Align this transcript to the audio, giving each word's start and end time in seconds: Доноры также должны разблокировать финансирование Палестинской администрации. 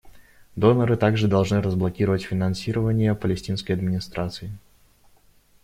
Доноры 0.55 0.97
также 0.97 1.27
должны 1.27 1.61
разблокировать 1.61 2.23
финансирование 2.23 3.13
Палестинской 3.13 3.75
администрации. 3.75 4.49